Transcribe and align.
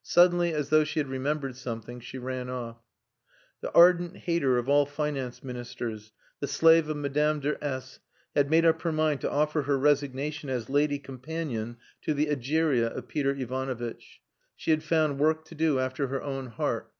Suddenly, 0.00 0.54
as 0.54 0.70
though 0.70 0.82
she 0.82 0.98
had 0.98 1.08
remembered 1.08 1.56
something, 1.58 2.00
she 2.00 2.16
ran 2.16 2.48
off. 2.48 2.78
The 3.60 3.70
ardent 3.74 4.16
hater 4.16 4.56
of 4.56 4.66
all 4.66 4.86
Finance 4.86 5.44
ministers, 5.44 6.10
the 6.40 6.46
slave 6.46 6.88
of 6.88 6.96
Madame 6.96 7.40
de 7.40 7.62
S, 7.62 8.00
had 8.34 8.48
made 8.48 8.64
up 8.64 8.80
her 8.80 8.92
mind 8.92 9.20
to 9.20 9.30
offer 9.30 9.64
her 9.64 9.76
resignation 9.78 10.48
as 10.48 10.70
lady 10.70 10.98
companion 10.98 11.76
to 12.00 12.14
the 12.14 12.28
Egeria 12.28 12.94
of 12.96 13.08
Peter 13.08 13.32
Ivanovitch. 13.34 14.22
She 14.56 14.70
had 14.70 14.82
found 14.82 15.18
work 15.18 15.44
to 15.44 15.54
do 15.54 15.78
after 15.78 16.06
her 16.06 16.22
own 16.22 16.46
heart. 16.46 16.90